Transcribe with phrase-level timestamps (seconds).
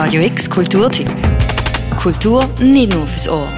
[0.00, 1.10] Radio X Kulturtipp.
[2.00, 3.48] Kultur nicht nur fürs Ohr.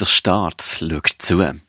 [0.00, 1.67] Der Staat schaut zu.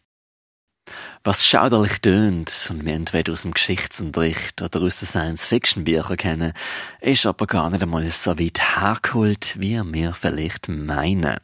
[1.29, 6.53] Was schauderlich tönt und wir entweder aus dem Geschichtsunterricht oder aus den Science-Fiction-Büchern kennen,
[7.01, 11.37] ist aber gar nicht einmal so weit hergeholt, wie wir vielleicht meinen.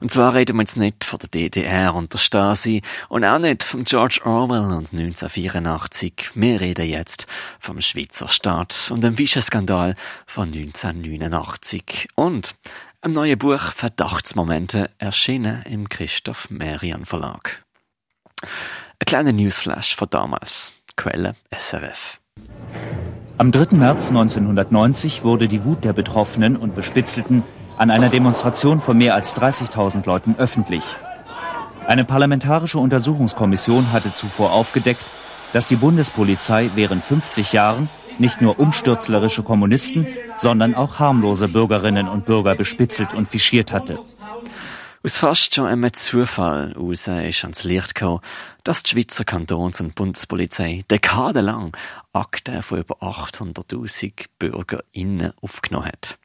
[0.00, 3.62] Und zwar reden wir jetzt nicht von der DDR und der Stasi und auch nicht
[3.62, 6.30] von George Orwell und 1984.
[6.34, 7.28] Wir reden jetzt
[7.60, 9.94] vom Schweizer Staat und dem Fischeskandal
[10.26, 12.56] von 1989 und
[13.00, 17.62] einem neuen Buch Verdachtsmomente erschienen im Christoph Merian Verlag.
[19.02, 20.72] Ein kleiner Newsflash von damals.
[20.94, 22.20] Quelle SRF.
[23.38, 23.74] Am 3.
[23.78, 27.42] März 1990 wurde die Wut der Betroffenen und Bespitzelten
[27.78, 30.84] an einer Demonstration von mehr als 30.000 Leuten öffentlich.
[31.86, 35.06] Eine parlamentarische Untersuchungskommission hatte zuvor aufgedeckt,
[35.54, 37.88] dass die Bundespolizei während 50 Jahren
[38.18, 43.98] nicht nur umstürzlerische Kommunisten, sondern auch harmlose Bürgerinnen und Bürger bespitzelt und fischiert hatte.
[45.02, 48.20] Aus fast schon einem Zufall heraus ist ans Licht gekommen,
[48.64, 51.74] dass die Schweizer Kantons- und Bundespolizei dekadenlang
[52.12, 56.18] Akten von über 800.000 BürgerInnen aufgenommen hat.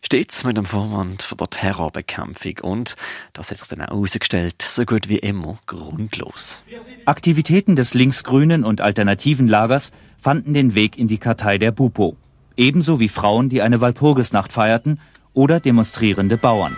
[0.00, 2.94] Stets mit dem Vorwand von der Terrorbekämpfung und,
[3.32, 6.62] das hat sich dann auch herausgestellt, so gut wie immer grundlos.
[7.06, 12.16] Aktivitäten des linksgrünen und alternativen Lagers fanden den Weg in die Kartei der Bupo.
[12.56, 15.00] Ebenso wie Frauen, die eine Walpurgisnacht feierten
[15.34, 16.76] oder demonstrierende Bauern.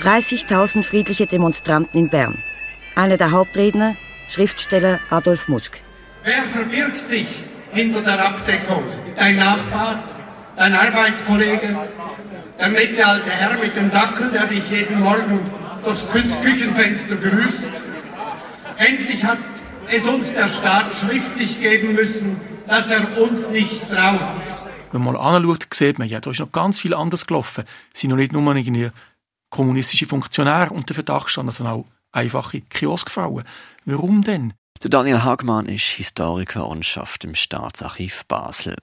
[0.00, 2.42] 30.000 friedliche Demonstranten in Bern.
[2.96, 3.96] Einer der Hauptredner,
[4.28, 5.80] Schriftsteller Adolf Muschk.
[6.24, 8.84] Wer verbirgt sich hinter der Abdeckung?
[9.16, 10.02] Dein Nachbar?
[10.56, 11.76] Dein Arbeitskollege?
[12.58, 15.40] Der nette alte Herr mit dem Dackel, der dich jeden Morgen
[15.84, 17.68] durchs Küchenfenster grüßt?
[18.76, 19.38] Endlich hat
[19.88, 22.36] es uns der Staat schriftlich geben müssen,
[22.66, 24.20] dass er uns nicht traut.
[24.92, 27.64] Wenn man mal anschaut, sieht man, ja, da ist noch ganz viel anders gelaufen.
[27.92, 28.90] Es sind noch nicht nur irgendwie
[29.54, 33.44] kommunistische Funktionäre unter Verdacht standen, sondern auch einfache Kioskfrauen.
[33.84, 34.52] Warum denn?
[34.82, 38.76] Der Daniel Hagmann ist Historiker und schafft im Staatsarchiv Basel.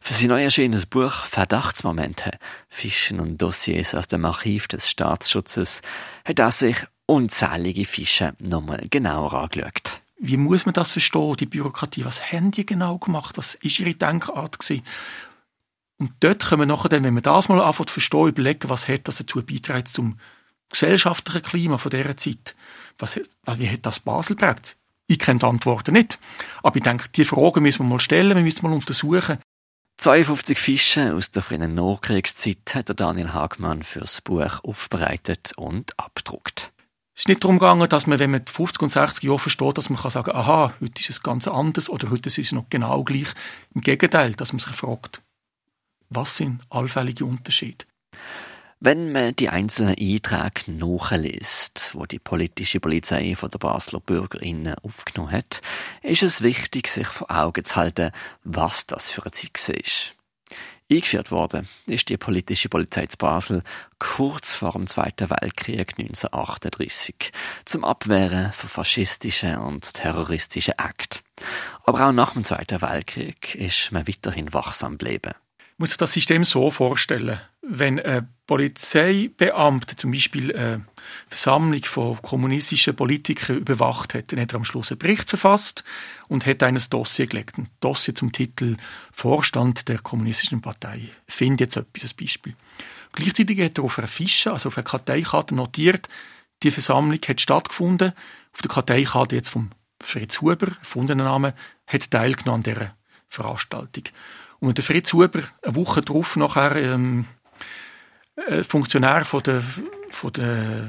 [0.00, 2.38] Für sein neu erschienenes Buch Verdachtsmomente,
[2.68, 5.82] Fischen und Dossiers aus dem Archiv des Staatsschutzes
[6.24, 10.00] hat er sich unzählige Fische nochmal genauer angeschaut.
[10.20, 12.04] Wie muss man das verstehen, die Bürokratie?
[12.04, 13.36] Was haben die genau gemacht?
[13.38, 14.84] Was ist ihre Denkart gewesen?
[16.02, 18.88] Und dort können wir nachher dann, wenn wir das mal anfangen zu verstehen, überlegen, was
[18.88, 20.18] hat das dazu beitragen zum
[20.68, 22.56] gesellschaftlichen Klima von dieser Zeit?
[22.98, 23.20] Was,
[23.56, 24.76] wie hat das Basel geprägt?
[25.06, 26.18] Ich kenne die Antworten nicht.
[26.64, 29.38] Aber ich denke, die Fragen müssen wir mal stellen, wir müssen mal untersuchen.
[29.98, 36.72] 52 Fische aus der frühen Nachkriegszeit hat der Daniel Hagmann fürs Buch aufbereitet und abgedruckt.
[37.14, 39.88] Es ist nicht darum gegangen, dass man, wenn man 50 und 60 Jahre versteht, dass
[39.88, 43.04] man kann sagen, aha, heute ist es ganz anders oder heute ist es noch genau
[43.04, 43.28] gleich.
[43.72, 45.22] Im Gegenteil, dass man sich fragt,
[46.14, 47.84] was sind allfällige Unterschiede?
[48.84, 55.30] Wenn man die einzelnen Einträge nachliest, wo die politische Polizei von der Basler BürgerInnen aufgenommen
[55.30, 55.62] hat,
[56.02, 58.10] ist es wichtig, sich vor Augen zu halten,
[58.42, 60.16] was das für eine Zeit war.
[60.90, 63.62] Eingeführt worden ist die politische Polizei zu Basel
[64.00, 67.32] kurz vor dem Zweiten Weltkrieg 1938
[67.64, 71.20] zum Abwehren von faschistischen und terroristischen Akten.
[71.84, 75.34] Aber auch nach dem Zweiten Weltkrieg ist man weiterhin wachsam geblieben
[75.82, 77.40] muss sich das System so vorstellen.
[77.60, 80.86] Wenn ein Polizeibeamter zum Beispiel eine
[81.28, 85.82] Versammlung von kommunistischen Politikern überwacht hat, dann hat er am Schluss einen Bericht verfasst
[86.28, 87.58] und hat ein Dossier gelegt.
[87.58, 88.76] Ein Dossier zum Titel
[89.10, 91.08] Vorstand der kommunistischen Partei.
[91.26, 92.54] Finde jetzt etwas, ein Beispiel.
[93.10, 96.08] Gleichzeitig hat er auf einer Fische, also auf einer Karteikarte notiert,
[96.62, 98.12] die Versammlung hat stattgefunden.
[98.52, 99.70] Auf der Karteikarte jetzt vom
[100.00, 101.54] Fritz Huber, erfundenen Namen,
[101.88, 104.04] hat teilgenommen an dieser Veranstaltung.
[104.62, 107.26] Und der Fritz Huber eine Woche darauf nachher ähm,
[108.36, 109.64] äh, Funktionär von, der,
[110.10, 110.88] von, der,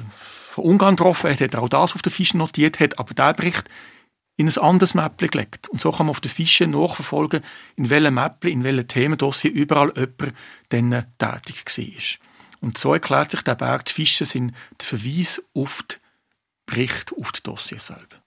[0.51, 3.33] von Ungarn getroffen hat, hat er auch das auf der Fische notiert, hat aber der
[3.33, 3.67] Bericht
[4.37, 5.69] in ein anderes Mäppchen gelegt.
[5.69, 7.43] Und so kann man auf der Fische nachverfolgen,
[7.75, 10.35] in welchem Mäppchen, in welchem Themendossier überall jemand
[10.69, 12.29] dann tätig war.
[12.61, 15.97] Und so erklärt sich der Berg, die Fische sind der Verweis auf den
[16.67, 18.22] Bericht, auf das Dossier selber.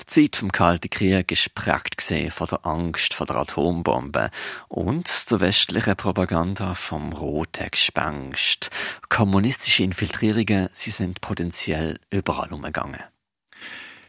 [0.00, 4.30] Die Zeit vom Kalten Krieg ist prägt von der Angst vor der Atombombe
[4.68, 8.70] und der westlichen Propaganda vom roten Gespenst.
[9.08, 13.02] Kommunistische Infiltrierungen, sie sind potenziell überall umgegangen.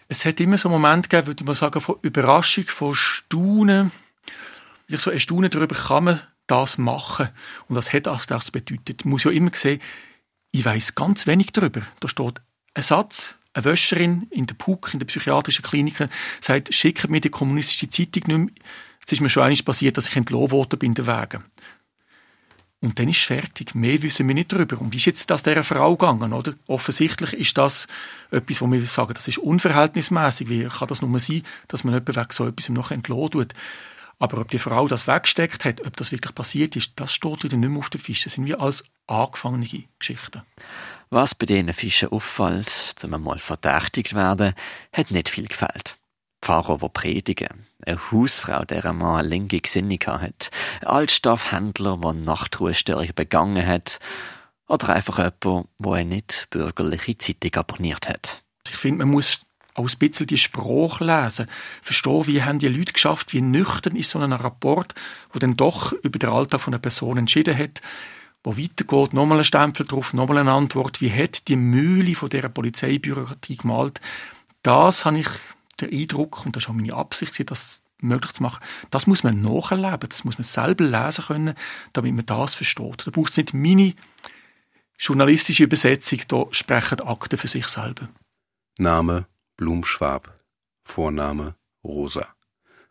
[0.08, 3.92] Es hat immer so einen Moment gegeben, würde man sagen, von Überraschung, von Staunen.
[4.88, 7.30] Ich so erstaunen darüber, kann man das machen?
[7.68, 9.06] Und was hat das bedeutet?
[9.06, 9.82] Man muss ja immer sehen,
[10.52, 11.82] ich weiß ganz wenig darüber.
[12.00, 12.42] Da steht
[12.76, 15.96] ein Satz, eine Wäscherin in der PUK, in der psychiatrischen Klinik,
[16.42, 18.66] sagt, schickt mir die kommunistische Zeitung nicht mehr.
[19.06, 21.44] Es ist mir schon einmal passiert, dass ich entlohnt worden bin, der Wegen.
[22.82, 23.74] und dann ist fertig.
[23.76, 24.80] Mehr wissen wir nicht darüber.
[24.80, 26.54] Und wie ist jetzt das dieser Frau gegangen, oder?
[26.68, 27.88] Offensichtlich ist das
[28.32, 30.50] etwas, wo wir sagen, das ist unverhältnismäßig.
[30.50, 33.54] Wie kann das nur sein, dass man jemanden wegen so etwas noch entlohnt tut?
[34.20, 37.58] Aber ob die Frau das weggesteckt hat, ob das wirklich passiert ist, das steht wieder
[37.58, 38.26] nicht mehr auf der Fische.
[38.26, 39.68] Das sind wir als angefangene
[40.00, 40.42] Geschichten.
[41.10, 44.54] Was bei diesen Fischen auffällt, zum einmal verdächtigt werden,
[44.92, 45.98] hat nicht viel gefällt.
[46.42, 50.52] Pfarrer, der predigen, eine Hausfrau, der einmal eine linke Gesinnung hat,
[50.82, 54.00] ein Altstoffhändler, der Nachtruhestörung begangen hat,
[54.68, 58.44] oder einfach jemand, der eine nicht bürgerliche Zeitung abonniert hat.
[58.68, 59.42] Ich finde, man muss
[59.76, 61.48] auch ein bisschen die Sprache lesen,
[61.82, 64.96] verstehen, wie haben die Leute geschafft, wie nüchtern ist so ein Rapport,
[65.32, 67.82] wo dann doch über den Alltag von einer Person entschieden hat,
[68.44, 72.50] wo weitergeht, nochmal ein Stempel drauf, nochmal eine Antwort, wie hat die Mühle von dieser
[72.50, 74.00] Polizeibürokratie gemalt.
[74.64, 75.28] Das habe ich
[75.80, 79.42] der Eindruck, und das ist auch meine Absicht, das möglich zu machen, das muss man
[79.42, 81.56] nachleben, das muss man selber lesen können,
[81.92, 83.06] damit man das versteht.
[83.06, 83.94] Da braucht es nicht meine
[84.98, 88.08] journalistische Übersetzung, da sprechen Akten für sich selber.
[88.78, 89.26] Name
[89.58, 90.40] Blumschwab,
[90.84, 92.28] Vorname Rosa,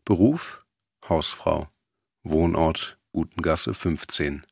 [0.05, 0.65] Beruf
[1.07, 1.69] Hausfrau,
[2.23, 4.45] Wohnort Utengasse 15.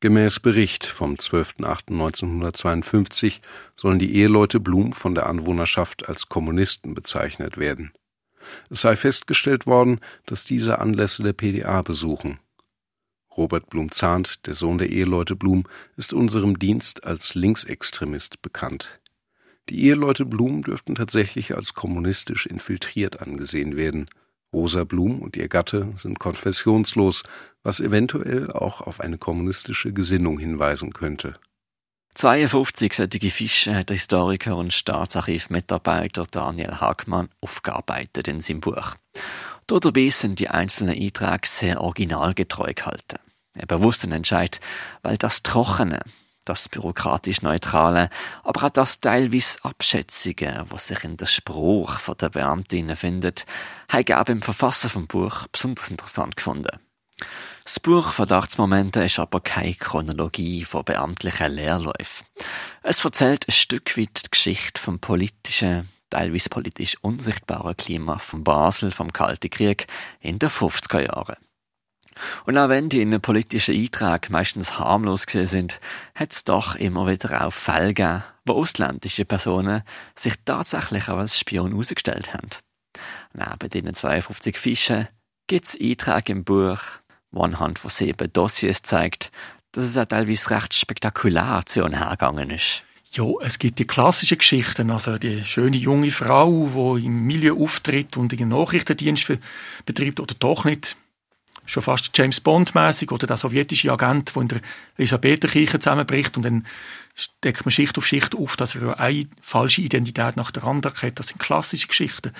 [0.00, 3.38] Gemäß Bericht vom 12.08.1952
[3.76, 7.92] sollen die Eheleute Blum von der Anwohnerschaft als Kommunisten bezeichnet werden.
[8.68, 12.40] Es sei festgestellt worden, dass diese Anlässe der PDA besuchen.
[13.36, 19.00] Robert Blum-Zahnt, der Sohn der Eheleute Blum, ist unserem Dienst als Linksextremist bekannt.
[19.70, 24.10] Die Eheleute Blum dürften tatsächlich als kommunistisch infiltriert angesehen werden–
[24.52, 27.22] Rosa Blum und ihr Gatte sind konfessionslos,
[27.62, 31.34] was eventuell auch auf eine kommunistische Gesinnung hinweisen könnte.
[32.14, 38.96] 52 solche Fische hat der Historiker und Staatsarchivmitarbeiter Daniel Hagmann aufgearbeitet in seinem Buch.
[39.68, 43.20] Dabei sind die einzelnen Einträge sehr originalgetreu gehalten.
[43.54, 44.60] Ein bewusster Entscheid,
[45.02, 46.00] weil das Trockene,
[46.44, 48.10] das bürokratisch Neutrale,
[48.42, 53.46] aber auch das teilweise Abschätzige, was sich in der Spruch von der Beamtin findet,
[53.88, 56.78] habe ich auch beim Verfassen vom Buch besonders interessant gefunden.
[57.64, 62.26] Das Buch Verdachtsmomente ist aber keine Chronologie von beamtlichen Lehrläufen.
[62.82, 68.90] Es erzählt ein Stück weit die Geschichte vom politischen, teilweise politisch unsichtbaren Klima von Basel
[68.90, 69.86] vom Kalten Krieg
[70.20, 71.36] in den 50er Jahren.
[72.46, 75.80] Und auch wenn die in den politischen Einträgen meistens harmlos gewesen sind,
[76.14, 79.82] hat es doch immer wieder auch Fälle gegeben, wo ausländische Personen
[80.14, 82.48] sich tatsächlich auch als Spion herausgestellt haben.
[83.32, 85.08] Neben diesen 52 Fischen
[85.46, 86.80] gibt es Einträge im Buch,
[87.30, 89.30] wo anhand von sieben Dossiers zeigt,
[89.72, 92.82] dass es auch teilweise recht spektakulär zu hergegangen ist.
[93.12, 98.16] Ja, es gibt die klassischen Geschichten, also die schöne junge Frau, die im Milieu auftritt
[98.16, 99.32] und einen Nachrichtendienst
[99.84, 100.96] betreibt oder doch nicht,
[101.66, 104.60] schon fast James Bond mäßig oder der sowjetische Agent, der in der
[104.96, 106.66] Elisabetherkirche zusammenbricht und dann
[107.14, 111.18] steckt man Schicht auf Schicht auf, dass er eine falsche Identität nach der anderen hat.
[111.18, 112.32] Das sind klassische Geschichten.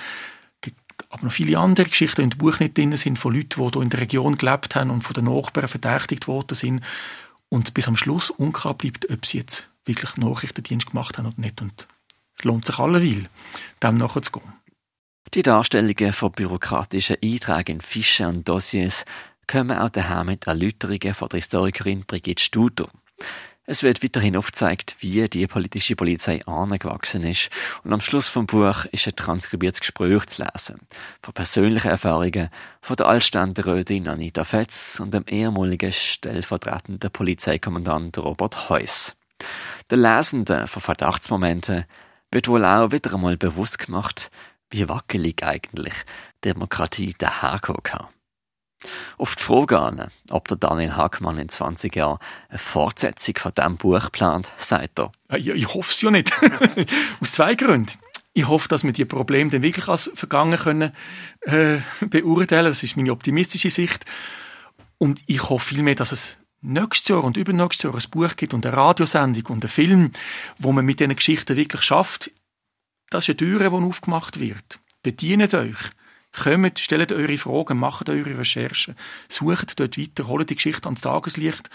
[0.55, 0.79] Es gibt
[1.11, 3.71] aber noch viele andere Geschichten, die in dem Buch nicht drin sind, von Leuten, die
[3.73, 6.85] hier in der Region gelebt haben und von den Nachbarn verdächtigt worden sind
[7.49, 11.61] und bis am Schluss unklar bleibt, ob sie jetzt wirklich Nachrichtendienst gemacht haben oder nicht.
[11.61, 11.87] Und
[12.39, 13.29] es lohnt sich alleweil,
[13.83, 14.53] dem nachzugehen.
[15.33, 19.05] Die Darstellungen von bürokratischen Einträgen in Fischen und Dossiers
[19.47, 22.89] kommen auch daher mit Erläuterungen von der Historikerin Brigitte Studer.
[23.65, 27.49] Es wird weiterhin aufgezeigt, wie die politische Polizei angewachsen ist
[27.85, 30.81] und am Schluss vom Buch ist ein transkribiertes Gespräch zu lesen.
[31.23, 32.51] Von persönlichen Erfahrungen
[32.81, 39.15] von der Altständerätin Anita Fetz und dem ehemaligen stellvertretenden Polizeikommandant Robert Heuss.
[39.91, 41.85] Der Lesenden von Verdachtsmomenten
[42.33, 44.31] wird wohl auch wieder einmal bewusst gemacht,
[44.71, 45.95] wie wackelig eigentlich
[46.45, 48.07] Demokratie daherkommen kann.
[49.19, 54.11] Auf die Frage ob der Daniel Hackmann in 20 Jahren eine Fortsetzung von diesem Buch
[54.11, 55.13] plant, sagt er.
[55.37, 56.33] Ich, ich hoffe es ja nicht.
[57.21, 57.93] Aus zwei Gründen.
[58.33, 60.93] Ich hoffe, dass wir die Probleme dann wirklich als vergangen können
[61.43, 62.67] äh, beurteilen.
[62.67, 64.05] Das ist meine optimistische Sicht.
[64.99, 68.65] Und ich hoffe vielmehr, dass es nächstes Jahr und übernächstes Jahr ein Buch gibt und
[68.65, 70.13] eine Radiosendung und einen Film,
[70.59, 72.31] wo man mit diesen Geschichten wirklich schafft,
[73.11, 74.81] das ist eine Tür, die aufgemacht wird.
[75.03, 75.77] Bedient euch.
[76.33, 78.95] Kommt, stellt eure Fragen, macht eure Recherchen,
[79.29, 81.69] sucht dort weiter, holt die Geschichte ans Tageslicht.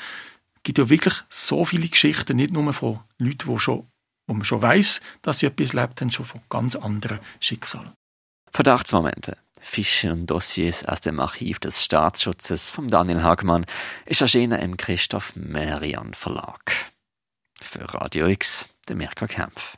[0.56, 3.88] Es gibt ja wirklich so viele Geschichten, nicht nur von Leuten, die schon,
[4.28, 7.92] wo man schon weiß, dass sie etwas erlebt haben, schon von ganz anderen Schicksalen.
[8.52, 9.38] Verdachtsmomente.
[9.60, 13.66] Fische und Dossiers aus dem Archiv des Staatsschutzes von Daniel Hagmann
[14.06, 16.72] ist erschienen im Christoph Merian Verlag.
[17.60, 19.78] Für Radio X, der Mirka Kempf.